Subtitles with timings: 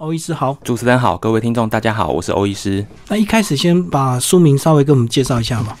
[0.00, 2.82] 欧医师好，主持人好，各位听众大家好，我是欧医师。
[3.08, 5.76] 那一开始先把书名稍微给我们介绍一下吧。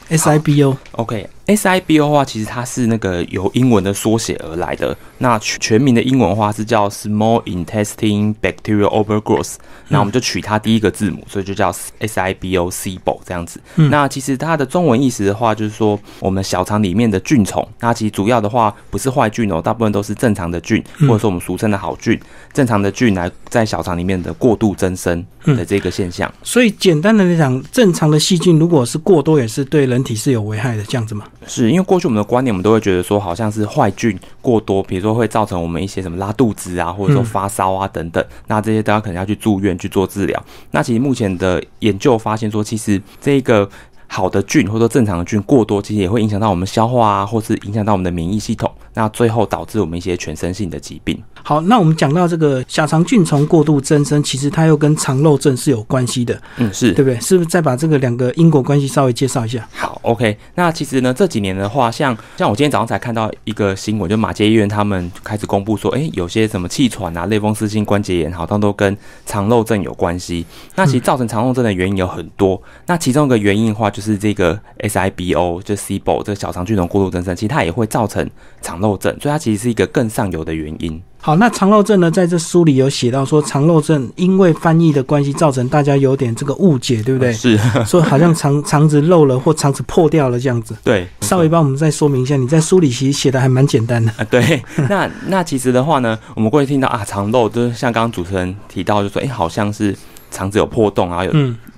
[1.56, 1.98] SIBO。
[1.98, 4.94] 的话，其实它是那个由英文的缩写而来的。
[5.18, 9.54] 那全全名的英文话是叫 Small Intestine Bacterial Overgrowth，
[9.88, 13.58] 那我们就取它第一个字母，所以就叫 SIBO，SIBO 这样子。
[13.76, 17.66] 那其实它的中文意思的话，就是说我们小肠里面的菌虫。
[17.80, 22.20] 那其实主要的话不是坏菌哦，大部分都是正常的菌，或者说我们俗称的好菌，
[22.52, 24.10] 正常的菌来在小肠里面。
[24.10, 31.24] 面的过度增生的这个现象，所以简单的来讲，正常的细菌如果是过多，也是对人体是有危害的，这样子吗？
[31.46, 40.44] 是因为过去我们的观念，我们都会觉得说，好像是坏菌过多，比如说会造成我们一些什么拉肚子啊，或者说发烧啊等等，那这些大家可能要去住院去做治疗。
[40.70, 43.68] 那其实目前的研究发现说，其实这个。
[44.12, 51.16] 好的菌或者说正常的菌过多，其实也会影响到我们消化啊，或是影响到我们的免疫系统，那最后导致我们一些全身性的疾病。
[51.44, 56.38] 好，那我们讲到这个小肠菌虫过度增生，其实它又跟肠漏症是有关系的。
[56.56, 57.18] 嗯，是对不对？
[57.20, 59.66] 是不是再把这个两个因果关系稍微介绍一下？
[59.72, 60.36] 好，OK。
[60.56, 70.44] 那其实呢，这几年的话，像像我今天早上才看到一个新闻，就马街医院他们开始公布说，哎，有些什么气喘啊、类风湿性关节炎，好像都跟肠漏症有关系。
[70.74, 74.58] 那其实造成肠漏症的原因有很多，那其中一个原因的话，就是这个。
[74.82, 78.26] SIBO 就 SIBO 这个小肠菌虫过度增生，其实它也会造成
[78.62, 80.98] 肠漏症，所以它其实是一个更上游的原因。
[81.18, 87.30] 好，那肠漏症呢，在这书里有写到说，肠漏症因为翻译的关系，造成大家有点这个误解，对不对？
[87.30, 90.74] 是， 说好像肠肠子漏了或肠子破掉了这样子。
[90.82, 94.10] 对，稍微帮我们再说明一下，你在书里其实写的还蛮简单的。
[94.12, 99.94] 啊，对，那那其实的话呢，我们会听到啊，肠漏就是像刚刚主持人提到，就说哎，好像是
[100.30, 101.30] 肠子有破洞啊，有。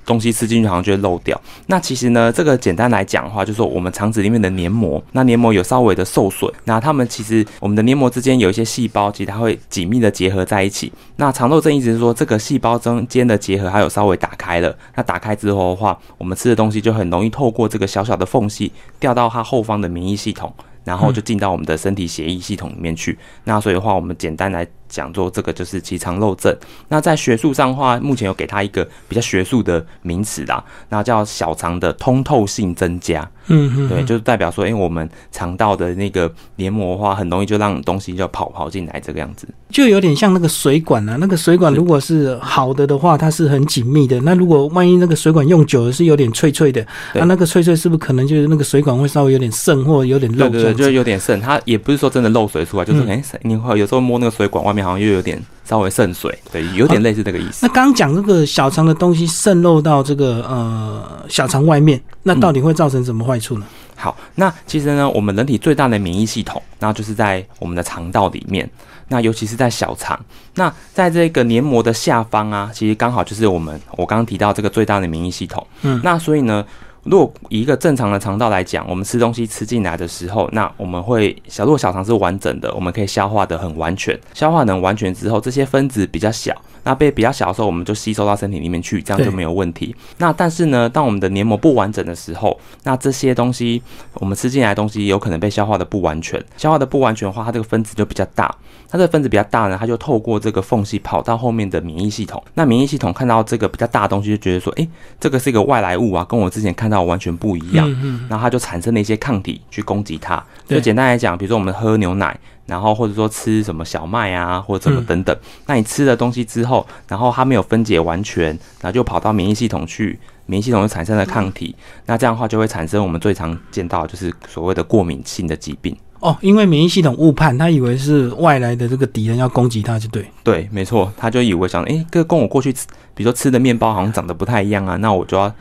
[0.04, 1.40] 东西吃进去好像就会漏掉。
[1.66, 10.92] 那其实呢，这个简单来讲的话，就是说我们肠子里面的黏膜，那黏膜有稍微的受损，那它们其实我们的黏膜之间有一些细胞，其实它会紧密的结合在一起。
[11.16, 14.76] 那肠漏症意思是说，这个细胞中间的结合还有稍微打开了。
[14.94, 20.52] 那打开之后的话，我们吃的东西就很容易透过这个小小的缝隙掉到它后方的免疫系统，
[20.84, 23.16] 然后就进到我们的身体血液系统里面去。
[23.44, 24.66] 那所以的话，我们简单来。
[24.92, 26.54] 讲座这个就是其肠漏症。
[26.88, 33.28] 那在学术上的话，目前有给他一个比较学术的名词啦，那叫小肠的通透性增加。
[33.48, 41.16] 嗯哼，对，就是代表说，因为我们肠道的那个黏膜的话，很容易就让东西就跑跑进来这个样子，就有点像那个水管啊。
[41.18, 44.20] 那个水管如果是好的的话，它是很紧密的。
[44.20, 50.48] 那如果万一那个水管用久了是有点脆脆的，那那个脆脆是不是可能就是那个水管会稍微有点渗或有点漏？
[50.48, 51.40] 对对，就有点渗。
[51.40, 54.81] 它也不是说真的漏水出来，就是哎，你会有时候摸那个水管外面。
[54.82, 57.66] 好像又有点稍微渗水，对，有点类似这个意思。
[57.66, 63.66] 那刚刚讲这个小肠的东西渗漏到这个呃小肠外面，那到底会造成什么坏处呢？
[63.96, 68.68] 好，那其实呢，我们人体最大的免疫系统，那就是在我们的肠道里面，
[69.08, 70.18] 那尤其是在小肠。
[70.54, 75.64] 那在这个黏膜的下方啊，其实刚好就是我们我刚刚提到这个最大的免疫系统。
[75.82, 76.64] 嗯，那所以呢。
[77.04, 89.92] 如果以一个正常的肠道来讲，我们吃东西吃进来的时候，那我们会小，如果小肠是完整的，我们可以消化的很完全，消化能完全之后，这些分子比较小，那被比较小的时候，我们就吸收到身体里面去，这样就没有问题。
[90.18, 93.82] 那但是呢，当我们的黏膜不完整的时候，那这些东西
[94.14, 98.54] 我们吃进来的东西有可能被消化的不完全，消化的不完全的话，它这个分子就比较大，
[98.88, 104.86] 它这个分子比较大呢，它就透过这个缝隙跑到后面的免疫系统，那免疫系统看到这个比较大的东西，就觉得说，哎，
[105.18, 106.92] 这个是一个外来物啊，跟我之前看。
[106.92, 110.44] 到完全不一样，嗯然后它就产生了一些抗体去攻击它。
[110.68, 115.36] 就简单来讲，比如说我们喝牛奶，然后或者说吃什么小麦啊，或者什么等等。
[115.66, 118.46] 那你吃了东西之后，然后它没有分解完全，
[118.80, 121.74] 然后就跑到免疫系统去，免疫系统就产生了抗体。
[122.06, 125.96] 那这样的话就会产生我们最常见到就是所谓的过敏性的疾病。
[126.20, 130.24] 哦，因为免疫系统误判，他以为是外来的这个敌人要攻击他，就对。
[130.44, 135.52] 对，没错，他就以为想，哎，跟跟我过去吃，比如说吃的面包好像长得不太一样啊，那我就要。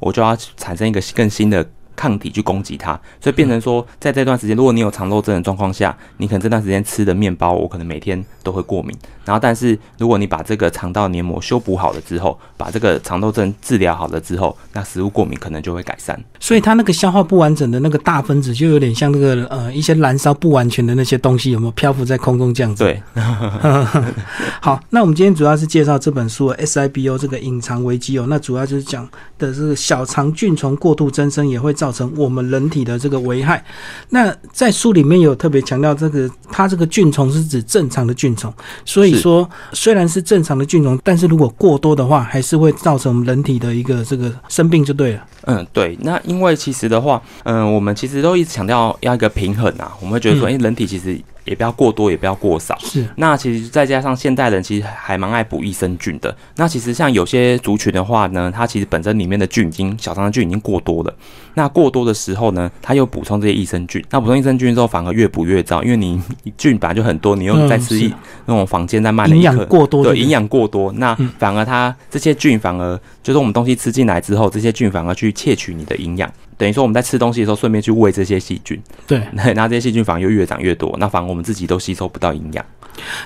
[0.00, 1.66] 我就要产生一个更新的。
[1.98, 8.96] 抗体去攻击它，所以变成说，在这段时间，如果你有肠漏症的状况下，你可能这段时间吃的面包，我可能每天都会过敏。
[9.24, 16.18] 然后，但是如果你把这个肠道黏膜修补好了之后，把这个肠漏症治疗好了之后，那食物过敏可能就会改善。
[16.38, 22.84] 所以它那个消化不完整的那个大分子，就有点像那个呃一些燃烧不完全的那些东西，有没有漂浮在空中这样子？
[22.84, 23.02] 对。
[24.62, 29.06] 好，那我们今天主要是介绍这本书《SIBO 这个隐藏危机》哦，那主要就是讲
[29.36, 31.87] 的是小肠菌虫过度增生也会造。
[31.88, 33.64] 造成我们人体的这个危害。
[34.10, 38.52] 那在书里面有特别强调，这个它这个菌虫是指正常的菌虫，
[38.84, 45.24] 所以说虽然是正常的菌虫，但是如果过多的话，还是会造成我们人体的一个这个生病就对了。
[45.46, 45.96] 嗯，对。
[46.02, 49.96] 那因为其实的话，嗯，我们其实都一直强调要一个平衡啊。
[50.00, 51.18] 我们会觉得说，哎，人体其实。
[51.48, 52.76] 也不要过多，也不要过少。
[52.78, 56.34] 是，那其实再加上现代人其实还蛮爱补益生菌的。
[56.56, 61.14] 那其实像有些族群的话呢，它其实本身里面的菌已经小肠的菌已经过多了。
[61.54, 64.04] 那过多的时候呢，它又补充这些益生菌。
[64.10, 66.20] 那补充益生菌之后，反而越补越糟，因为你
[66.56, 68.12] 菌本来就很多，你又再吃一
[68.46, 76.30] 那种房间在卖的营养过多，对，营养过多，那反而它这些菌反而就是我们东西吃进来之后，这些菌反而去窃取你的营养。
[76.58, 82.64] 等于说我们在吃东西的时候，顺便去喂这些细菌，对， 然后这些细菌反而又越长越多，那反而我们自己都吸收不到营养。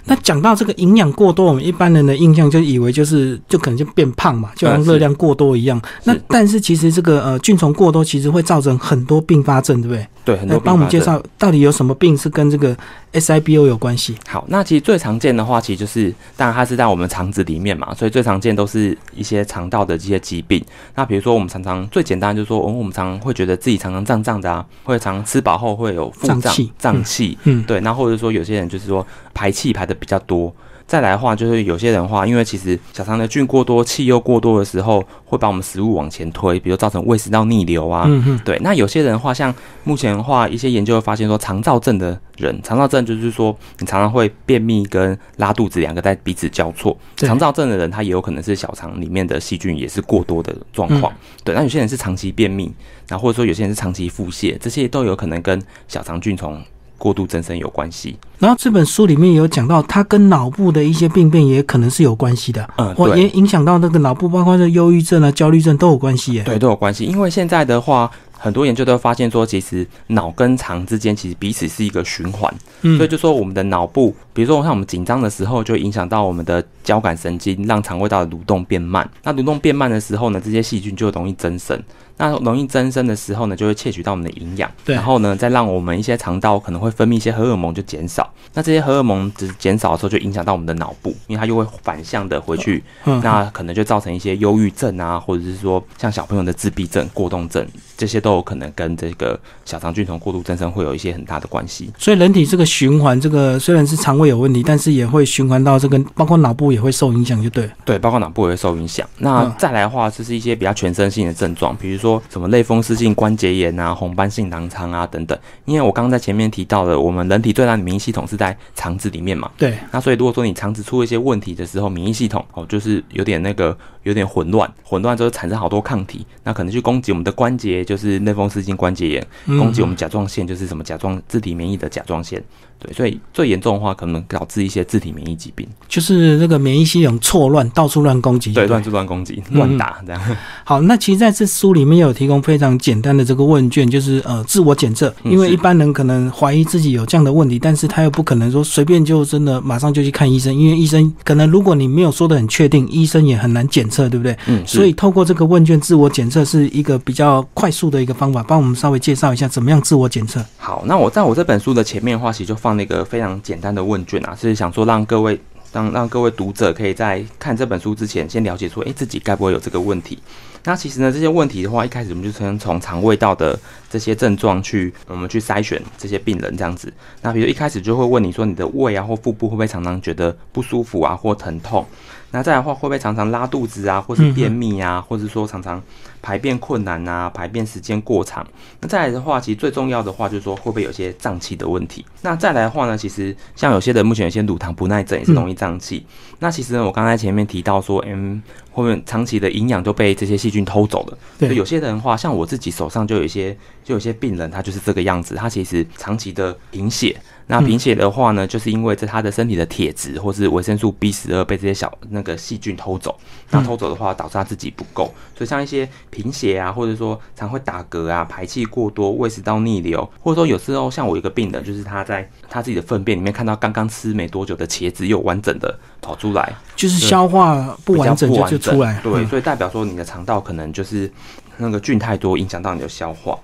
[0.04, 5.80] 那讲到这个营养过多，我们一般人的印象就以为就是就可能就变胖嘛，就像热量过多一样。
[6.04, 10.06] 那但是其实这个呃菌虫过多，其实会造成很多并发症，对不对？
[10.24, 10.58] 对，很多。
[10.60, 12.76] 帮我们介绍到底有什么病是跟这个
[13.12, 14.16] SIBO 有关系？
[14.28, 20.64] 好，那其实最常见的话，其实就是当然它是在我们肠子里面嘛，所以最常见都是一些肠道的这些疾病。
[20.94, 27.80] 那比如说我们常常最简单就是说，我们常常会觉得自己常常胀胀的啊，会常吃饱后会有腹胀气，胀气，嗯，对。
[27.80, 30.54] 那或者说有些人就是说排气排的比较多。
[30.92, 38.04] 再来的话，就是有些人话，因为其实小肠的菌过多、气又过多的时候，会把我们食物往前推，比如造成胃食道逆流啊。
[38.06, 39.54] 嗯对，那有些人话，像
[39.84, 46.94] 目前的话，一些研究会发现说，肠燥症的人，肠燥症就是说，你常常会便秘跟拉肚子两个在彼此交错。
[47.16, 51.10] 肠燥症的人，他也有可能是小肠里面的细菌也是过多的状况。
[51.42, 52.70] 对，那有些人是长期便秘，
[53.08, 55.58] 然后或者说有些人是长期腹泻，这些都有可能跟
[55.88, 56.62] 小肠菌虫。
[57.02, 66.44] 过度增生有关系，然后这本书里面有讲到，它跟脑部的一些病变也可能是有关系的，嗯，或也影响到那个脑部，包括这忧郁症啊、焦虑症都有关系耶。
[66.44, 68.08] 对，都有关系，因为现在的话。
[68.42, 79.08] 很多研究都发现说，其实脑跟肠之间其实彼此是一个循环，嗯所以就说我们的脑部，比如说像我们紧张的时候，就影响到我们的交感神经，让肠胃道的蠕动变慢。
[79.22, 81.80] 那蠕动变慢的时候呢，这些细菌就容易增生。
[82.16, 88.30] 那容易增生的时候呢，就会窃取到我们的营养，然后呢，再让我们一些肠道可能会分泌一些荷尔蒙就减少。
[88.54, 97.66] 那这些荷尔蒙只减少的时候，就影响到我们的脑部，因为它又会反向的回去，嗯那可能就造成一些忧郁症啊，或者是说像小朋友的自闭症、过动症。
[97.94, 101.88] 这些都有可能跟这个小肠菌虫过度增生会有一些很大的关系。
[101.96, 107.70] 所以人体这个循环，这个虽然是肠胃有问题，但是也会循环到这个，包括脑部也会受影响，就对。
[107.84, 109.08] 对，包括脑部也会受影响。
[109.18, 115.38] 那再来的话，就是一些比较全身性的症状，比如说什么类风湿性关节炎啊、红斑性狼疮啊等等。
[115.64, 119.50] 因为我刚刚在前面提到的，我们人体最大的免疫系统是在肠子里面嘛。
[119.56, 119.76] 对。
[119.90, 127.84] 那所以如果说你肠子出了一些问题的时候，免疫系统哦就是有点那个有点混乱，混乱之后产生好多抗体，那可能去攻击我们的关节。
[127.84, 132.42] 就是类风湿性关节炎攻击我们甲状腺，就是什么甲状自体免疫的甲状腺。
[132.82, 138.52] 对，所以最严重的话，可能导致一些自体免疫疾病，就是那个免疫系统错乱，到处乱攻击。
[138.52, 140.20] 对，乱处乱攻击，乱打这样。
[140.64, 145.14] 好，那其实在这书里面有提供非常简单的这个问卷，就是呃自我检测。
[145.22, 154.36] 因为一般人可能怀疑自己有这样的问题，但是他又不可能说随便就真的马上就去看医生，因为医生可能如果你没有说的很确定，医生也很难检测，对不对？
[154.48, 154.66] 嗯。
[154.66, 160.44] 所以透过这个问卷自我检测是一个比较快速的一个方法，帮我们稍微介绍一下怎么样自我检测。
[160.56, 162.71] 好，那我在我这本书的前面的话，其实就放。
[162.76, 165.38] 那个非常简单的问卷啊，是想说让各位
[165.72, 170.18] 让让各位读者可以在看这本书之前，先了解说，哎，自己该不会有这个问题？
[170.64, 173.58] 那其实呢，这些问题的话，一开始我们就先从肠胃道的
[173.90, 176.92] 这些症状去，我们去筛选这些病人这样子。
[177.20, 181.84] 那比如一开始就会问你说，你的胃啊或腹部会不会常常觉得不舒服啊或疼痛？
[182.32, 185.80] 那再来的话，会不会常常拉肚子啊，或是便秘啊，或者说常常
[186.22, 188.44] 排便困难啊，排便时间过长？
[188.80, 192.04] 那再来的话，其实最重要的话就是说，会不会有些胀气的问题？
[192.22, 196.06] 那再来的话呢，其实像有些人目前有些乳糖不耐症也是容易胀气。
[196.38, 201.18] 那其实呢，我刚才前面提到说，嗯，后面长期的营养就被这些细菌偷走了。
[201.38, 207.14] 对，有些人的话，像我自己手上就有一些，就有些病人，他就是这个样子，他其实长期的贫血。
[207.46, 213.18] 那贫血的话呢，就是因为这他的身体的铁质或是维生素 B 十二被这些小那个细菌偷走，
[213.50, 231.10] 那偷走的话导致他自己不够，所以像一些贫血啊，或者说常会打嗝啊、排气过多、胃食道逆流，或者说有时候像我一个病人，就是他在他自己的粪便里面看到刚刚吃没多久的茄子又完整的跑出来，就是消化不完整就出来，对，所以代表说你的肠道可能就是
[231.58, 233.38] 那个菌太多，影响到你的消化。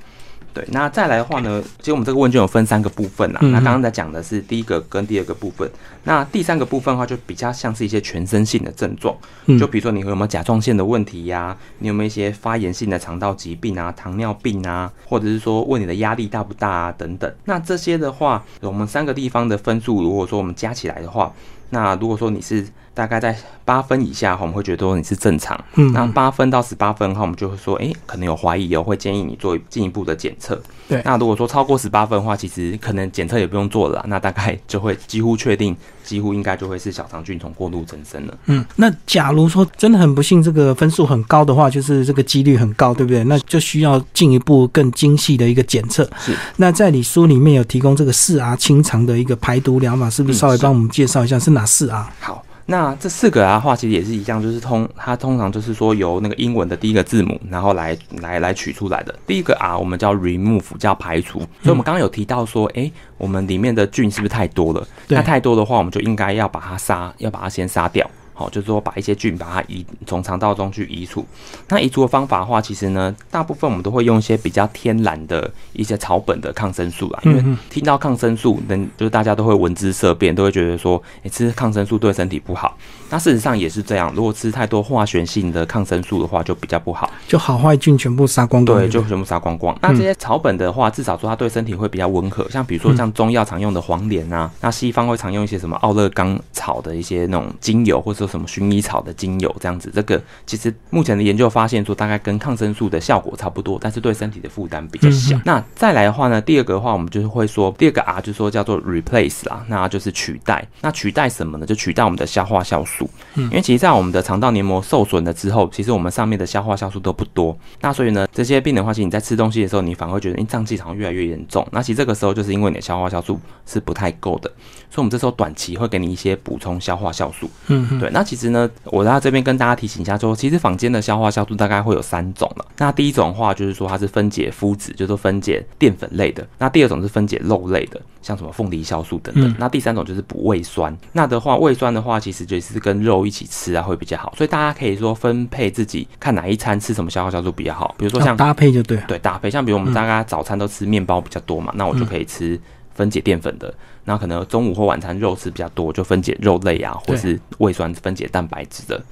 [0.58, 3.38] 对，那再来的话呢，其实我们这个问卷有分三个部分啦。
[3.40, 5.70] 那刚刚在讲的是第一个跟第二个部分，
[6.08, 9.14] 那第三个部分的话就比较像是一些全身性的症状，
[9.58, 17.30] 就比如说你有没有甲状腺的问题呀，你有没有一些发炎性的肠道疾病啊，糖尿病啊，或者是说问你的压力大不大啊等等。
[17.44, 21.30] 那这些的话，我们三个地方的分数，如果说我们加起来的话，
[21.68, 23.36] 那如果说你是大概在
[23.66, 25.62] 八分以下的话，我们会觉得说你是正常。
[25.74, 30.60] 嗯那八分到十八分的话，我们就会说，诶，可能有怀疑哦，会建议你做进一步的检测。
[30.88, 35.76] 对那如果说超过十八分的话，其实可能检测也不用做了啦，那大概就会几乎确定，
[36.08, 38.38] 几乎应该就会是小肠菌丛过度增生了。
[38.46, 43.22] 嗯，那假如说真的很不幸，这个分数很高的话，就是这个几率很高，对不对？
[43.24, 46.08] 那就需要进一步更精细的一个检测。
[46.18, 46.34] 是。
[46.56, 52.06] 那在你书里面有提供这个四 R 清肠的一个排毒疗法，是不是稍微帮我们介绍一下是哪四 R？
[52.20, 59.14] 好，那这四个啊的话，其实也是一样，就是通它通常就是说由那个英文的第一个字母，然后来来来取出来的。
[59.26, 61.38] 第一个 R 我们叫 remove，叫排除。
[61.38, 64.86] 所以我们刚刚有提到说，诶，我们里面的菌是不是太多了？
[65.06, 68.06] 对那太多的话，我们就应该要把它杀，要把它先杀掉。
[68.38, 71.26] 好，就是说把一些菌把它移从肠道中去移除。
[71.68, 77.20] 那移除的方法的话，其实呢，大部分我们都会用一些比较天然的一些草本的抗生素啦。
[77.24, 82.78] 因为嗯听到抗生素，能就是大家都会闻之色变，都会觉得说，诶、吃抗生素对身体不好。
[83.10, 87.10] 那事实上也是这样，如果吃太多化学性的抗生素的话，就比较不好。
[87.26, 88.78] 就好坏菌全部杀光光。
[88.78, 89.76] 对，就全部杀光光。
[89.80, 99.90] 那这些草本的话，至少说它对身体会比较温和，像比如说像中药常用的黄连啊，那西方会常用一些什么奥勒冈草的一些那种精油，或者说什么薰衣草的精油这样子。
[99.94, 105.36] 这个其实目前的研究发现说，大概跟抗生素的效果差不多，但是对身体的负担比较小。
[105.36, 110.66] 嗯那再来的话呢，第二个的话，我们就是会说，第二个 R 就是说叫做 replace 啦，那就是取代。
[110.80, 111.64] 那取代什么呢？
[111.64, 112.97] 就取代我们的消化酵素。
[113.36, 117.56] 因为其实，在我们的肠道黏膜受损了之后，其实我们上面的消化酵素都不多。
[117.80, 121.66] 那所以呢，这些病人的话，其实你在吃东西的时候，你反而会觉得，诶胀气好像越来越严重。
[121.70, 124.48] 那其实这个时候就是因为你的消化酵素是不太够的，
[124.90, 127.48] 所以我们这时候短期会给你一些补充消化酵素。
[127.68, 132.64] 嗯嗯，对，那其实呢，我在这边跟大家提醒一下说，其实坊间的消化酵素大概会有三种了。
[132.78, 139.48] 那第一种的话，就是说它是分解麸质，就是分解淀粉类的；那第二种是分解肉类的，像什么凤梨酵素等等。
[139.48, 140.94] 嗯那第三种就是补胃酸。
[141.12, 144.34] 那的话，胃酸的话，其实就是跟肉一起吃啊，会比较好。
[144.36, 147.94] 所以大家可以说分配自己看哪一餐吃什么消化酵素比较好。
[147.96, 149.04] 比如说像要搭配就对了。
[149.08, 152.60] 对搭配，像比如我们大家早餐都吃面包比较多嘛，那我就可以吃
[152.94, 153.72] 分解淀粉的。
[154.04, 159.02] 那可能中午或晚餐肉吃比较多，就分解肉类啊，或是胃酸分解蛋白质的。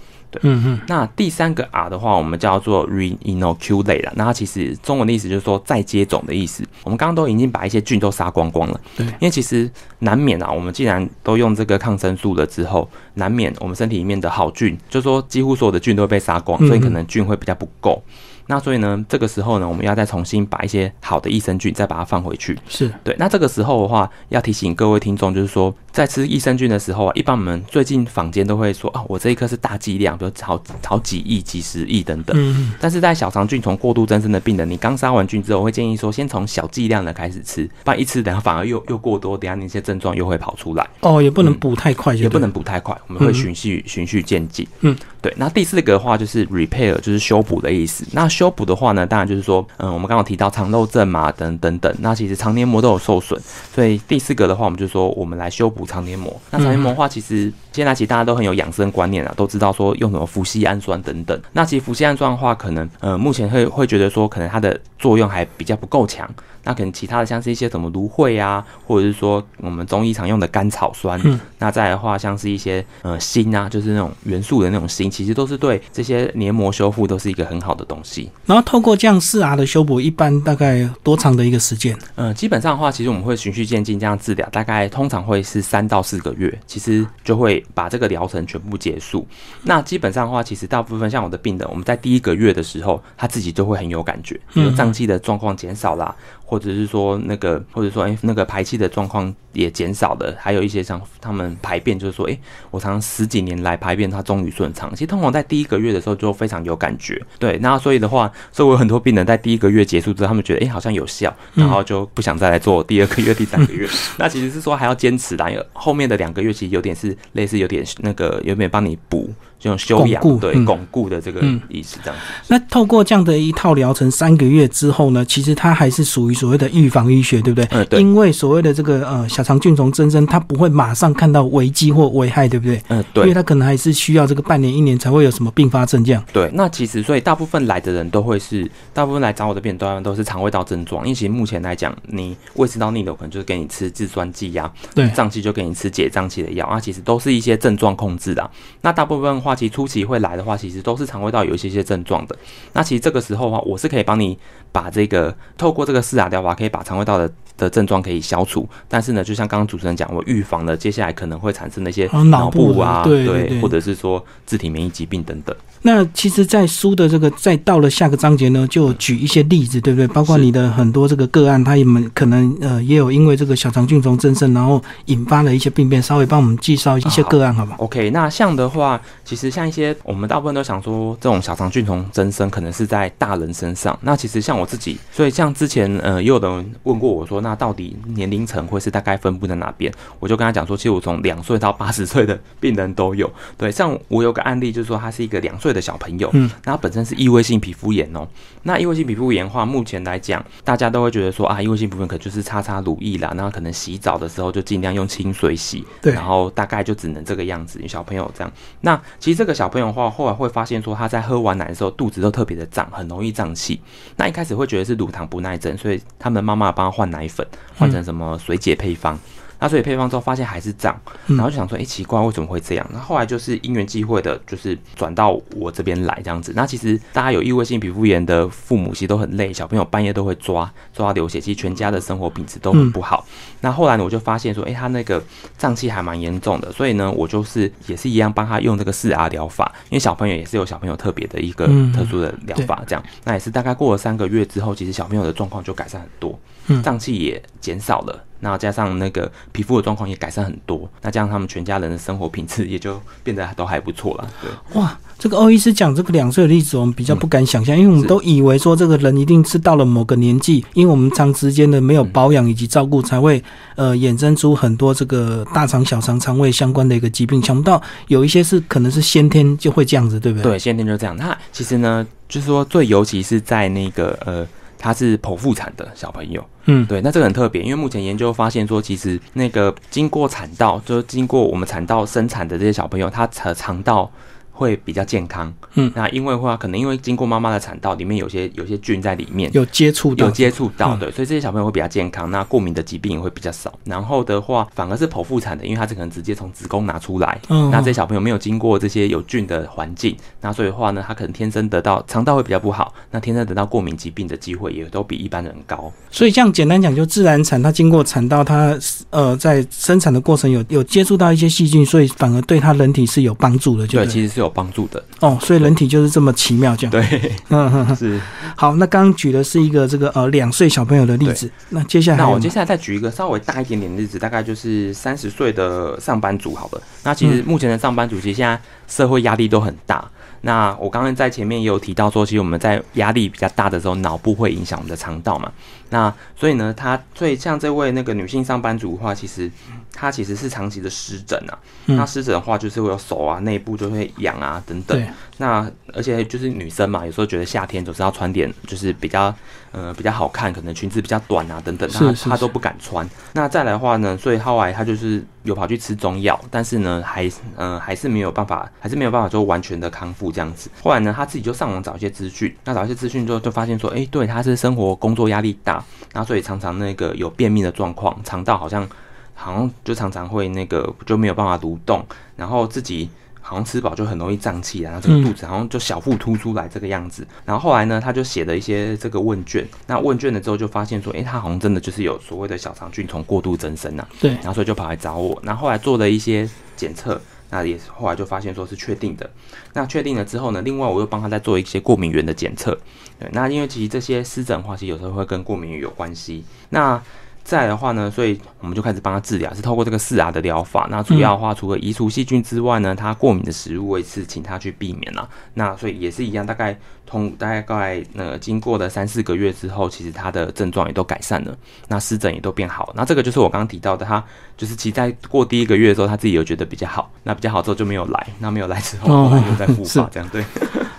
[0.43, 4.13] 嗯嗯，那第三个 R 的话，我们叫做 reinoculate 啦。
[4.17, 6.65] 那它其实中文的意思就是说再接种的意思。
[6.85, 18.03] 我们刚刚都已经把一些菌都杀光光了，对因为其实难免啊，我们既然都用这个抗生素了之后，难免我们身体里面的好菌，就说几乎所有的菌都会被杀光，嗯所以可能菌会比较不够。
[18.49, 22.57] 那所以呢，这个时候呢，我们要再重新把一些好的益生菌再把它放回去。
[22.69, 32.37] 是对，那这个时候的话，要提醒各位听众，就是说，在吃益生菌的时候啊，一般我们最近坊间都会说，啊，我这一颗是大剂量，比如好好几亿、几十亿等等。
[32.39, 40.87] 嗯嗯但是在小肠菌虫过度增生的病人，你刚杀完菌之后，我会建议说，先从小剂量的开始吃，不然一吃，等下反而又又过多，等下那些症状又会跑出来。
[41.01, 44.69] 哦，也不能补太快也不能补太快，我们会循序循序渐进。
[44.81, 45.33] 嗯，对。
[45.39, 48.05] 那第四个的话就是 repair，就是修补的意思。
[48.13, 51.91] 那修补的话呢，当然就是说，嗯，我们刚刚提到肠漏症嘛，等等等。
[52.01, 53.41] 那其实肠黏膜都有受损，
[53.75, 56.39] 所以第四个的话，我们就说我们来修补肠黏膜。
[56.51, 61.41] 那肠黏膜的话，其实现在其实大家都很有养生观念啊，都知道说用什么氟西氨酸等等。
[61.53, 66.29] 那其实氟西氨酸的话，可能呃目前会会觉得说，可能它的作用还比较不够强。
[66.65, 78.29] 那可能其他的像是一些什么芦荟啊，或者是说我们中医常用的甘草酸，嗯那再来的话像是一些呃锌啊，就是那种元素的那种锌，其实都是对这些黏膜修复都是一个很好的东西。
[78.47, 81.97] 然后透过这样四 R 的修补，一般大概多长的一个时间？
[82.17, 89.27] 嗯、基本上的话，其实我们会循序渐进这样治疗，大概通常会是三到四个月，其实就会把这个疗程全部结束。
[89.63, 96.15] 那基本上的话，其实大部分像我的病人，我们在第一个月的时候，他自己就会很有感觉，比如胀气的状况减少啦，
[96.49, 102.39] 或者是说那个，或者说哎、那个排气的状况也减少了，还有一些像他们排便，就是说哎、
[102.71, 104.89] 我常常十几年来排便，它终于顺畅。
[104.93, 107.59] 其实通常在第一个月的时候就非常有感觉，对。
[107.59, 113.89] 那所以的话，所以我有很多病人在第一个月结束之后，他们觉得哎、好像有效，然后就不想再来做第二个月、第三个月。
[114.17, 119.33] 那其实是说还要坚持啦，因为后面的两个月其实有点是类似有点那个有点帮你补。
[119.59, 122.25] 这种修养对巩固的这个嗯意思，这样子。
[122.49, 127.67] 那透过这样的一套疗程三个月之后呢，其实它还是属于所谓的预防医学，对不对？
[127.71, 132.81] 嗯，对，因为所谓的这个呃小肠菌丛增生，它不会马上看到危机或危害，对不对？
[132.89, 136.23] 嗯，对因为，它可能还是需要这个半年一年才会有什么并发症这样。
[136.33, 136.51] 对。
[136.53, 141.05] 那其实，所以大部分来的人都会是，大部分来找我的病人都都是肠胃道症状。
[141.05, 148.51] 因为其实目前来讲，你胃食道逆流可能就是给你吃制酸剂呀、对，胀气就给你吃解胀气的药啊，其实都是一些症状控制的啊、
[148.83, 152.37] 那大部分话，其实初期会来的话，其实都是肠胃道有一些些症状的。
[152.73, 154.37] 那其实这个时候的话，我是可以帮你
[154.73, 158.69] 把这个透过这个四牙疗法，可以把肠胃道的的症状可以消除。
[158.89, 165.55] 但是呢，就像刚刚主持人讲，我预防了接下来可能会产生的一些脑部啊，对，或者是说自体免疫疾病等等。
[165.83, 170.09] 那其实，在书的这个再到了下个章节呢，就举一些例子，对不对？
[170.09, 183.97] 包括你的很多这个个案，他们可能呃也有因为这个小肠菌虫增生，然后引发了一些病变，稍微帮我们介绍一些个案，好吧？OK，那像的话，其实其实像一些我们大部分都想说，这种小肠菌虫增生可能是在大人身上。
[184.01, 189.93] 那其实像我自己，所以像之前呃也有人问过我说，那到底年龄层会是大概分布在哪边？
[190.19, 193.31] 我就跟他讲说，其实我从两岁到八十岁的病人都有。
[193.59, 198.27] 对， 像我有个案例，就是说他是一个两岁的小朋友，嗯，那他本身是异位性皮肤炎哦。
[198.63, 207.81] 那异位性皮肤炎的话，目前来讲，大家都会觉得说啊，异位性皮肤炎可就是擦擦乳液啦，那可能洗澡的时候就尽量用清水洗，对，然后大概就只能这个样子。
[207.87, 213.81] 小朋友这样，那其实这个小朋友的话，后来会发现说他在喝完奶的时候肚子都特别的胀，很容易胀气。
[214.15, 217.45] 那一开始会觉得是乳糖不耐症，所以他们妈妈帮他换奶粉，
[217.77, 219.19] 换成什么水解配方。
[219.59, 222.87] 那所以配方之后发现还是胀，然后就想说，哎，奇怪，为什么会这样？
[222.93, 226.53] 那后来就是因缘际会的，就是转到我这边来这样子。
[226.55, 233.27] 那其实大家有异位性皮肤炎的父母其实都很累，小朋友半夜都会抓抓流血，其实全家的生活品质都很不好。
[233.61, 235.23] 那后来呢，我就发现说，哎，他那个
[235.57, 243.03] 胀气还蛮严重的，所以呢，我就是也是一样帮他用这个四 R 疗法，因为小朋友也是有小朋友特别的一个特殊的疗法，这样。
[243.25, 246.39] 那也是大概过了三个月之后，其实小朋友的状况就改善很多，
[246.83, 248.23] 胀气也减少了。
[248.39, 254.31] 那加上那个皮肤的状况也改善很多，那这样他们全家人的生活品质也就变得都还不错了。
[254.43, 263.43] 对，哇，这个欧医师讲这个两岁的例子，我们比较不敢想象，因为我们都以为说这个人一定是到了某个年纪，因为我们长时间的没有保养以及照顾，才会
[263.75, 267.43] 呃衍生出很多这个大肠、小肠、肠胃相关的一个疾病。
[267.43, 270.53] 想不到有一些是可能是先天就会这样子，对不对？
[270.53, 271.17] 对，先天就这样。
[271.17, 274.47] 那其实呢，就是说最尤其是在那个呃。
[274.79, 284.11] 他是剖腹产的小朋友，嗯，对，那这个很特别，因为目前研究发现说，其实那个经过产道，就是经过我们产道生产的这些小朋友，他肠肠道。
[284.57, 293.73] 会比较健康，嗯，那因为话可能因为经过妈妈的产道，里面有些有些菌在里面，有接触有接触到，对，所以这些小朋友会比较健康，那过敏的疾病也会比较少。
[293.85, 305.93] 然后的话，反而是剖腹产的，因为他是可能直接从子宫拿出来，嗯，那这些小朋友没有经过这些有菌的环境，那所以的话呢，他可能天生得到肠道会比较不好，那天生得到过敏疾病的机会也都比一般人高。
[306.11, 308.75] 所以这样简单讲，就自然产，他经过产道，他
[309.11, 315.03] 呃在生产的过程有有接触到一些细菌，所以反而对他人体是有帮助的，对，其实是有帮助的。
[315.21, 318.21] 哦，所以人体就是这么奇妙，这样对， 嗯，是
[318.57, 318.77] 好。
[318.77, 326.81] 那刚刚举的是一个这个呃两岁小朋友的例子，那接下来那我接下来再举一个稍微大一点点的例子，大概就是三十岁的上班族，好了。
[327.03, 330.05] 那其实目前的上班族其实现在社会压力都很大。
[330.43, 335.51] 那我刚刚在前面也有提到说，其实我们在压力比较大的时候，脑部会影响我们的肠道嘛。
[335.91, 339.51] 那所以呢，他所以像这位那个女性上班族的话，其实
[339.93, 341.57] 她其实是长期的湿疹啊。
[341.87, 345.01] 那湿疹的话，就是会有手啊内部就会痒啊等等。
[345.39, 349.33] 那而且就是女生嘛，有时候觉得夏天总是要穿点，就是比较
[349.71, 353.09] 呃比较好看，可能裙子比较短啊等等，她她都不敢穿。
[353.35, 360.69] 那再来的话呢，所以后来她就是有跑去吃中药，但是呢还嗯还是没有办法，还是没有办法说完全的康复这样子。
[360.83, 365.83] 后来呢，他自己就上网找一些资讯，那找一些资讯之后就发现说，哎，对，他是生活工作压力大。
[366.13, 368.89] 然后所以常常那个有便秘的状况，肠道好像
[369.35, 372.05] 好像就常常会那个就没有办法蠕动，
[372.37, 373.09] 然后自己
[373.49, 377.25] 好像吃饱就很容易胀气，然后这个肚子好像就小腹凸出来这个样子。
[377.45, 384.05] 然后后来呢，他就写了一些这个问卷，那问卷了之后就发现说，诶，他好像真的就是有所谓的小肠菌虫过度增生呐。
[384.19, 387.21] 对，然后所以就跑来找我，然后后来做了一些检测。
[387.49, 389.31] 那也后来就发现说是确定的，
[389.73, 392.77] 那确定了之后呢，另外我又帮他再做一些过敏源的检测，
[393.21, 397.01] 对，那因为其实这些湿疹的话，其实有时候会跟过敏源有关系，那。
[397.47, 400.89] 在的话呢，所以我们就开始帮他治疗，是透过这个四 R 的疗法。
[400.91, 405.29] 那主要的话，除了移除细菌之外呢，他过敏的食物我也是请他去避免了。
[405.55, 406.77] 那所以也是一样，大概
[407.07, 411.57] 通大概呃经过了三四个月之后，其实他的症状也都改善了，
[411.89, 412.93] 那湿疹也都变好。
[412.97, 414.23] 那这个就是我刚刚提到的，他
[414.57, 420.45] 就是其实在过第一个月的时候，他自己有觉得比较好，那比较好之后就没有来，那没有来之后又在复发，这样对。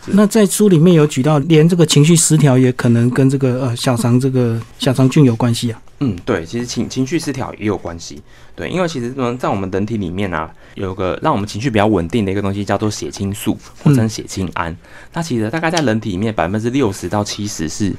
[0.10, 5.82] 那在书里面有举到，连这个情绪失调也可能跟这个呃小肠这个小肠菌有关系啊。
[6.00, 8.22] 嗯，对，其实情情绪失调也有关系，
[8.58, 14.76] 对，因为其实呢，在我们人体里面啊，有个让我们情绪比较稳定的一个东西叫做血清素或称血清胺。
[15.13, 17.93] 那其实大概在人体里面百分之六十到七十是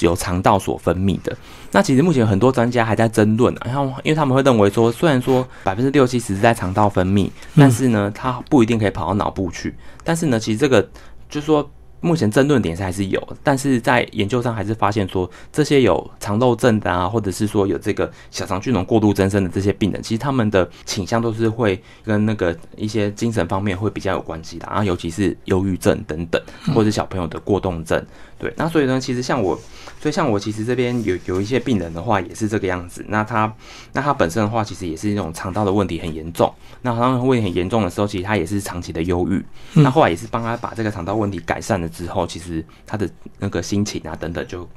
[0.00, 1.34] 由肠道所分泌的。
[1.70, 9.74] 那其实目前很多专家还在争论啊，然后因为他们会认为说，虽然说百分之六七十是在肠道分泌，但是呢，它不一定可以跑到脑部去。
[10.04, 10.82] 但是呢，其实这个
[11.30, 11.68] 就是说。
[12.02, 26.42] 目前争论点是还是有，但是在研究上还是发现说，这些有肠漏症的啊，或者是说有这个小肠菌丛过度增生的这些病人，其实他们的倾向都是会跟那个一些精神方面会比较有关系的，然后尤其是忧郁症等等，
[26.74, 28.04] 或者小朋友的过动症。
[28.36, 29.56] 对，那所以呢，其实像我，
[30.02, 33.04] 所以像我其实这边有有一些病人的话，也是这个样子。
[33.06, 33.54] 那他，
[33.92, 36.52] 那他本身的话，其实也是那种肠道的问题很严重。
[36.80, 39.40] 那肠道问题很严重的时候，其实他也是长期的忧郁。
[39.74, 44.68] 那后来也是帮他把这个肠道问题改善了之后，其实他的那个心情啊等等，就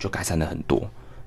[0.00, 0.82] 就改善了很多。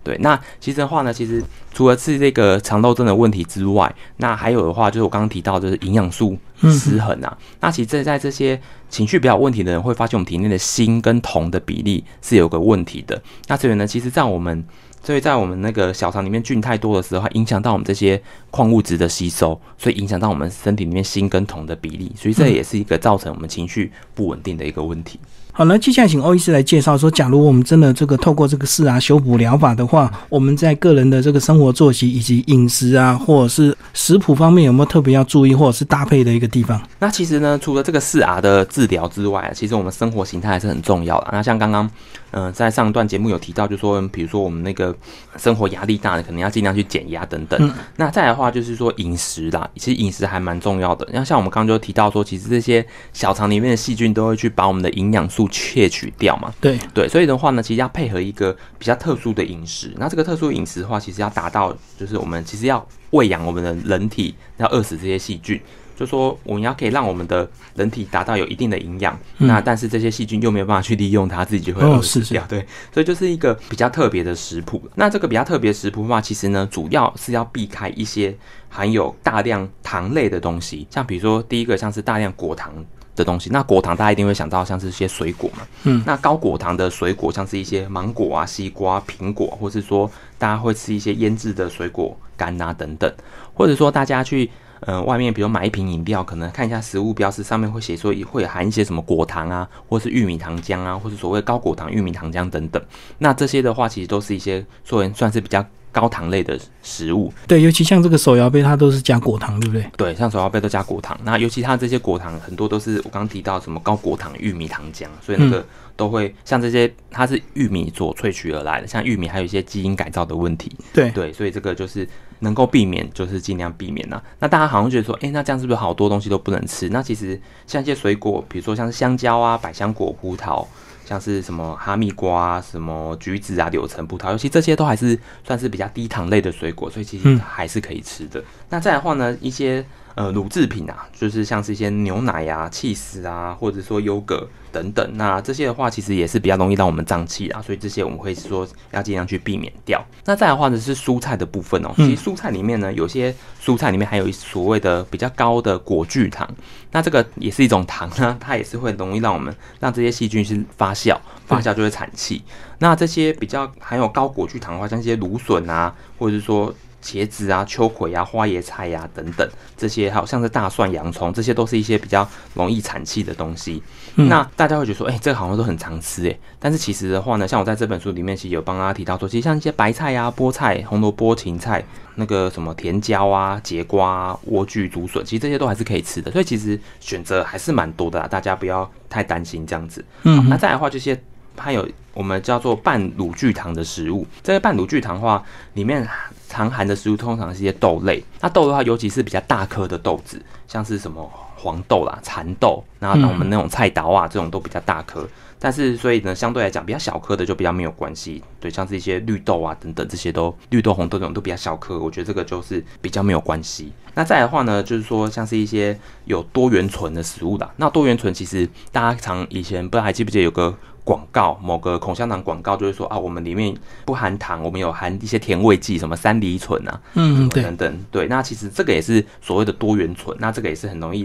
[0.06, 7.38] 对，那其实的话呢，其实除了是这个肠道症的问题之外，那还有的话就是我刚刚提到，就是营养素失衡啊。
[7.60, 13.20] 那其实，在这些情绪比较问题的人，会发现我们体内的锌跟铜的比例是有个问题的。
[13.48, 14.64] 那所以呢，其实，在我们
[15.02, 25.20] 所以在我们那个小肠里面菌太多的时候，影响到我们这些矿物质的吸收，所以影响到我们身体里面锌跟铜的比例，所以这也是一个造成我们情绪不稳定的一个问题。
[25.58, 36.82] 好，那接下来请欧医师来介绍说，假如我们真的这个透过这个四啊修补疗法的话，我们在个人的这个生活作息以及饮食啊，或者是食谱方面有没有特别要注意或者是搭配的一个地方？
[37.00, 41.30] 那其实呢，除了这个四 R 的治疗之外，其实我们生活形态还是很重要的。
[41.32, 41.90] 那像刚刚，
[42.32, 44.94] 嗯，在上一段节目有提到，就说比如说我们那个
[45.38, 47.74] 生活压力大的，可能要尽量去减压等等。
[47.96, 51.08] 那再来的话，就是说饮食啦，其实饮食还蛮重要的。
[51.14, 55.45] 那像我们刚刚就提到说，其实这些小肠里面的细菌都会去把我们的营养素。
[55.50, 56.54] 窃取掉嘛？
[56.60, 59.94] 对对，所以的话呢，其实要配合一个比较特殊的饮食。
[59.98, 65.60] 那这个特殊饮食的话，其实要达到，就是我们其实要喂养我们的人体，要饿死这些细菌。
[65.98, 72.44] 就说我们要可以让我们的人体达到有一定的营养，那但是这些细菌又没有办法去利用它，自己就会饿死掉。
[72.50, 74.84] 对，所以就是一个比较特别的食谱。
[74.96, 78.36] 那这个比较特别食谱的话，其实呢，主要是要避开一些
[78.68, 82.74] 含有大量糖类的东西，像比如说第一个像是大量果糖。
[83.16, 93.12] 的东西，那果糖大家一定会想到像是一些水果嘛，嗯，那高果糖的水果像是一些芒果啊、西瓜、苹果，或是说大家会吃一些腌制的水果干啊等等，
[93.54, 94.50] 或者说大家去
[94.86, 102.82] 呃外面，比如买一瓶饮料，可能看一下食物标识上面会写说会含一些什么果糖啊，或是玉米糖浆啊，或是所谓高果糖玉米糖浆等等，
[103.18, 105.66] 那这些的话其实都是一些说算是比较。
[105.96, 109.90] 高糖类的食物，对，尤其像这个手摇杯，它都是加果糖，对不对？
[109.96, 111.18] 对，像手摇杯都加果糖。
[111.24, 118.88] 那尤其它这些果糖很多都是我刚刚提到什么高果糖玉米糖浆，所以那个都会像这些，它是玉米所萃取而来的。
[118.88, 122.06] 像玉米还有一些基因改造的问题，对对，所以这个就是
[122.40, 124.22] 能够避免，就是尽量避免呐。
[124.40, 126.90] 那大家好像觉得说，哎，那这样是不是好多东西都不能吃？
[126.90, 130.66] 那其实像一些水果，比如说像是香蕉啊、百香果、葡萄。
[131.08, 138.44] 像是什么哈密瓜、什么橘子啊、柳橙、葡萄，尤其这些都还是算是比较低糖类的水果，所以其实还是可以吃的。
[138.70, 139.86] 那再的话呢，一些。
[140.16, 150.02] 呃，乳制品啊，就是像是一些牛奶呀、气死啊，或者说优格等等，那这些的话，其实也是比较容易让我们胀气啊，所以这些我们会说要尽量去避免掉。
[150.24, 151.92] 那再的话呢，是蔬菜的部分哦。
[151.98, 156.50] 其实蔬菜里面呢，有些蔬菜里面还有所谓的比较高的果聚糖，
[156.92, 162.42] 那这个也是一种糖呢， 它也是会容易让我们让这些细菌是发酵，发酵就会产气。
[162.80, 166.74] 那这些比较含有高果聚糖的话，像一些芦笋啊，或者是说。
[167.06, 173.84] 茄子啊、秋葵啊、花椰菜呀等等，这些还有像是大蒜、洋葱，这些都是一些比较容易产气的东西。
[174.16, 186.32] 那大家会觉得说，哎，这个好像都很常吃，哎，但是其实的话呢，像我在这本书里面其实有帮大家提到说，其实像一些白菜啊、菠菜、红萝卜、芹菜，那个什么甜椒啊、节瓜、莴苣、竹笋，其实这些都还是可以吃的。
[186.32, 190.04] 所以其实选择还是蛮多的，大家不要太担心这样子。
[190.24, 191.22] 嗯，那再来的话，这些
[191.58, 196.08] 还有我们叫做半乳聚糖的食物，这个半乳聚糖的话里面。
[196.48, 205.28] 常含的食物通常是一些豆类，那豆的话，尤其是比较大颗的豆子，像是什么黄豆啦、蚕豆，那我们那种菜刀啊，这种都比较大颗。
[205.60, 208.44] 但是所以呢，相对来讲，比较小颗的就比较没有关系。
[208.60, 213.92] 对，像是一些绿豆啊等等，这些都绿豆、红豆这种都比较小颗，我觉得这个就是比较没有关系。
[214.14, 217.70] 那再来的话呢，就是说像是一些有多元醇的食物啦。
[217.78, 220.76] 那多元醇其实大家常以前不知道还记不记得有个。
[221.06, 223.72] 广告某个口香糖广告就是说啊，我们里面
[224.06, 231.24] 不含糖，我们有含一些甜味剂，什么三梨醇啊，嗯，对，等等，对，那其实这个也是所谓的多元醇，那这个也是很容易，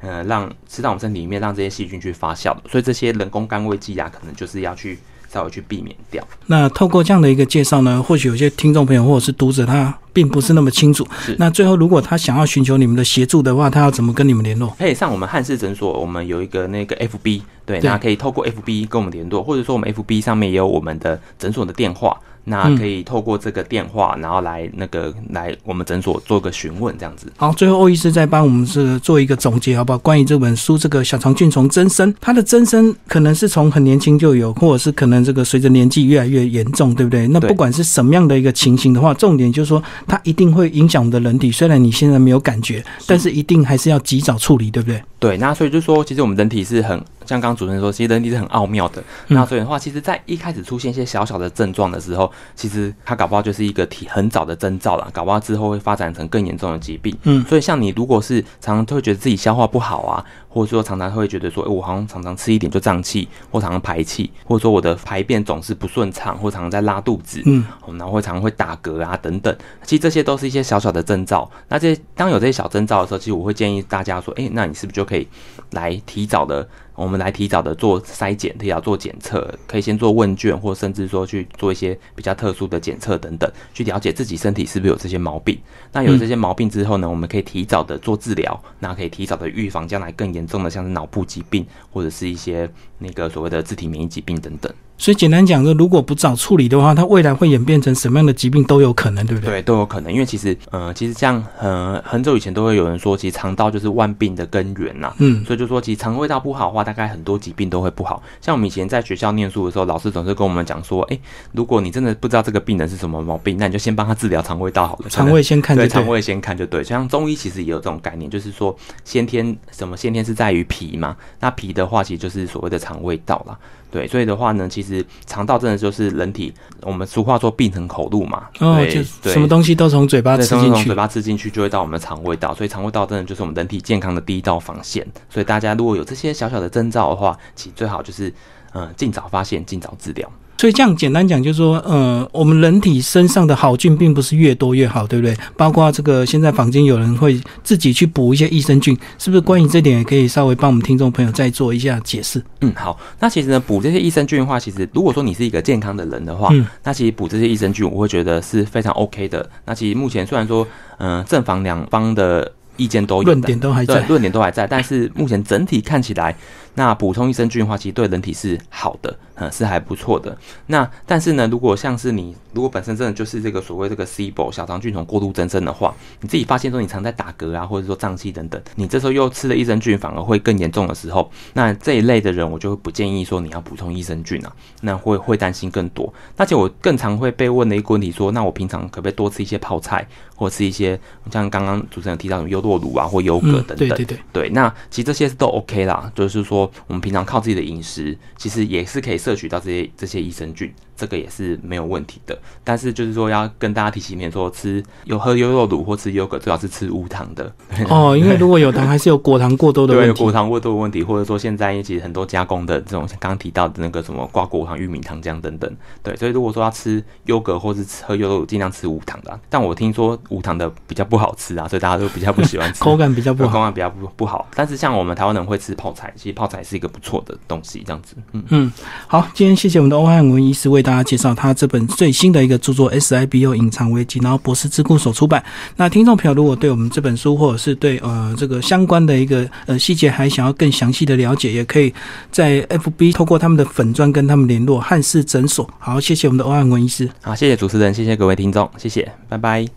[0.00, 4.98] 呃，让吃到我们身体里面，让这些细菌去发酵的，所以这些人工甘味剂啊，可能就是要去
[5.32, 6.26] 稍微去避免掉。
[6.46, 11.06] 那透过这样的一个介绍呢，或许有些听众朋友或者是读者他并不是那么清楚。
[11.20, 14.74] 是那最后如果他想要寻求你们的协助的话，他要怎么跟你们联络？
[14.78, 27.26] 可以上我们汉氏诊所，我们有一个那个 FB，对，对那可以透过 FB 跟我们联络，或者说我们 FB 上面也有我们的诊所的电话，那可以透过这个电话，然后来那个来我们诊所做个询问，这样子。
[27.36, 29.98] 好，最后欧医师再帮我们这个做一个总结，好不好？
[29.98, 37.28] 关于这本书，这个小肠菌虫增生，它的增生可能是从很年轻就有，或者是可能这个随着年纪越来越严重，对不对？
[37.28, 41.50] 那不管是什么样的一个情形的话，重点就是说它一定会影响我们的人体。
[41.52, 45.02] 虽然你现在没有感觉，但是一定还是要及早处理，对不对？
[45.18, 49.00] 对，那所以就说，其实我们人体是很像刚刚主持人说，其实人体是很奥妙的。
[49.28, 57.16] 嗯那所以的话，其实，在一开始出现一些小小的症状的时候，其实它搞不好就是一个体很早的征兆了，搞不好之后会发展成更严重的疾病。
[57.24, 71.48] 嗯所以像你如果是常常都会觉得自己消化不好啊，或者说常常会觉得说，哎、我好像常常吃一点就胀气，或常常排气，或者说我的排便总是不顺畅，或常常在拉肚子，嗯，哦然后会常常会打嗝啊等等，其实这些都是一些小小的征兆。
[71.68, 75.26] 那这些当有这些小征兆的时候，其实我会建议大家说，哎、那你是不是就可以
[75.70, 76.68] 来提早的，
[77.00, 85.58] 我们来提早的做筛检，提早做检测，可以先做问卷，或甚至说去做一些比较特殊的检测等等，去了解自己身体是不是有这些毛病。
[85.92, 94.70] 那有这些毛病之后呢，我们可以提早的做治疗，那可以提早的预防将来更严重的，像是脑部疾病或者是一些那个所谓的自体免疫疾病等等。
[95.00, 99.52] 所以简单讲说，如果不早处理的话，它未来会演变成什么样的疾病都有可能，对不对？
[99.52, 108.22] 对，都有可能，因为其实，呃，其实像，呃，很久以前都会有人说，其实肠道就是万病的根源呐、嗯，所以就说，其实肠胃道不好的话，大概很多疾病都会不好。
[108.42, 111.18] 像我们以前在学校念书的时候，老师总是跟我们讲说，诶，
[111.52, 115.08] 如果你真的不知道这个病人是什么毛病，那你就先帮他治疗肠胃道好了。
[115.08, 116.06] 肠胃先看对肠。
[116.06, 116.84] 胃先看就对。
[116.84, 123.58] 像中医其实也有这种概念，就是说先天什么先天是在于脾嘛，那脾的话其实就是所谓的肠胃道啦。
[123.90, 128.44] 对，所以的话呢，其实肠道真的就是人体，我们俗话说病从口入嘛。
[128.60, 130.94] 哦，对就对什么东西都从嘴巴对，吃进去从从嘴。
[130.94, 135.06] 巴吃进去就会到我们的肠胃道，所以肠胃道真的就是我们人体健康的第一道防线。
[135.28, 138.32] 所以大家如果有这些小小的征兆的话，其实最好就是
[138.72, 140.30] 嗯尽早发现，尽早治疗。
[140.60, 145.34] 所以这样简单讲，就是说，呃，我们人体身上的好菌并不是越多越好，对不对？
[145.56, 149.40] 包括这个现在坊间有人会自己去补一些益生菌，是不是？
[149.40, 152.44] 关于这点也可以稍微帮我们听众朋友再做一下解释。
[152.60, 153.00] 嗯，好。
[153.20, 159.48] 那其实呢，补这些益生菌的话，其实如果说你是一个健康的人的话，嗯那其实补这些益生菌，我会觉得是非常 OK 的。
[159.64, 160.68] 那其实目前虽然说，
[160.98, 166.36] 嗯、正反两方的意见都有，论点都还在，对论点都还在，但是目前整体看起来，
[166.74, 170.36] 那补充益生菌的话，其实对人体是好的，嗯，是还不错的。
[170.66, 184.52] 那但是呢，如果像是你，如果本身真的就是这个所谓这个 SIBO 小肠菌虫过度增生的话，你自己发现说你常在打嗝啊，或者说胀气等等，你这时候又吃了益生菌，反而会更严重的时候，那这一类的人，我就会不建议说你要补充益生菌啊，
[184.82, 186.12] 那会会担心更多。
[186.36, 190.98] 而且我更常会被问的一个问题说，那我平常可不可以多吃一些泡菜，或吃一些
[191.30, 193.76] 像刚刚主持人提到的优酪乳啊，或优格嗯，等等。
[193.76, 202.38] 对对对，对，那其实这些都 OK 啦，就是说我们平常靠自己的饮食，其实也是可以摄取到这些这些益生菌，这个也是没有问题的。
[202.62, 207.50] 但是就是说要跟大家提醒一点，说吃有喝优酪乳或吃优格，最好是吃无糖的。
[207.88, 210.30] 哦，因为如果有糖，还是有果糖过多的对，问题对果。
[210.30, 215.76] 糖过多的问题，或者说现在其实很多加工的这种，像刚刚提到的那个什么瓜果糖、玉米糖浆等等。
[216.02, 222.80] 对，所以如果说要吃优格或是吃喝优酪乳，尽量吃无糖的啊、但我听说无糖的比较不好吃啊，所以大家都比较不喜欢吃。
[222.84, 223.52] 口感比较不好。
[223.52, 228.16] 口感比较不不好，但是像我们台湾人会吃泡菜，其实泡菜是一个不错的东西，这样子。
[228.32, 228.72] 嗯，嗯，
[229.06, 235.40] 好，今天谢谢我们的欧汉文医师为大大家介绍他这本最新的一个著作《SIBO 隐藏危机》，然后博士智库所出版。
[235.76, 241.94] 那听众朋友如果对我们这本书或者是对呃这个相关的一个呃细节还想要更详细的了解，也可以
[242.32, 245.72] 在 FB 透过他们的粉砖跟他们联络汉氏诊所。
[245.78, 247.08] 好，谢谢我们的欧汉文医师。
[247.22, 249.70] 好，谢谢主持人，谢谢各位听众，谢谢，拜拜。